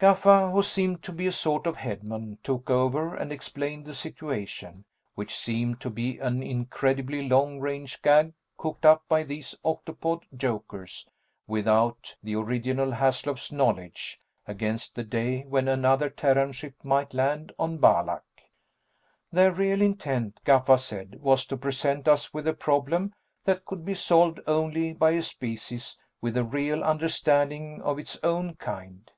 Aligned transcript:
Gaffa, 0.00 0.50
who 0.52 0.62
seemed 0.62 1.02
to 1.04 1.12
be 1.12 1.26
a 1.26 1.32
sort 1.32 1.66
of 1.66 1.76
headman, 1.78 2.36
took 2.42 2.68
over 2.68 3.14
and 3.14 3.32
explained 3.32 3.86
the 3.86 3.94
situation 3.94 4.84
which 5.14 5.34
seemed 5.34 5.80
to 5.80 5.88
be 5.88 6.18
an 6.18 6.42
incredibly 6.42 7.26
long 7.26 7.58
range 7.58 8.02
gag 8.02 8.34
cooked 8.58 8.84
up 8.84 9.04
by 9.08 9.22
these 9.22 9.54
octopod 9.64 10.24
jokers, 10.36 11.08
without 11.46 12.14
the 12.22 12.34
original 12.36 12.92
Haslop's 12.92 13.50
knowledge, 13.50 14.20
against 14.46 14.94
the 14.94 15.04
day 15.04 15.44
when 15.46 15.68
another 15.68 16.10
Terran 16.10 16.52
ship 16.52 16.74
might 16.84 17.14
land 17.14 17.50
on 17.58 17.78
Balak. 17.78 18.24
Their 19.32 19.52
real 19.52 19.80
intent, 19.80 20.38
Gaffa 20.44 20.78
said, 20.78 21.14
was 21.22 21.46
to 21.46 21.56
present 21.56 22.06
us 22.06 22.34
with 22.34 22.46
a 22.46 22.52
problem 22.52 23.14
that 23.46 23.64
could 23.64 23.86
be 23.86 23.94
solved 23.94 24.40
only 24.46 24.92
by 24.92 25.12
a 25.12 25.22
species 25.22 25.96
with 26.20 26.36
a 26.36 26.44
real 26.44 26.84
understanding 26.84 27.80
of 27.80 27.98
its 27.98 28.18
own 28.22 28.54
kind. 28.56 29.10